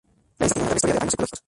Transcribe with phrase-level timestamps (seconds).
[0.39, 1.39] La isla tiene una larga historia de daños ecológicos.